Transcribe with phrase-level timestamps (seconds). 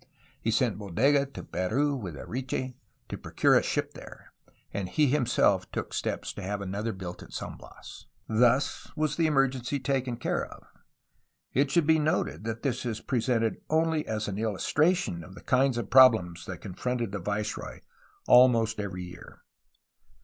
[0.41, 2.73] He sent Bodega to Peru with Areche
[3.07, 4.33] to procure a ship there,
[4.73, 8.07] and he himself took steps to have another built at San Bias.
[8.27, 10.67] Thus 286 A HISTORY OF CALIFORNIA was the emergency taken care of,
[11.53, 15.43] but it should be noted that this is presented only as an illustration of the
[15.43, 17.81] kinds of problems that confronted the viceroy
[18.27, 19.43] almost every year.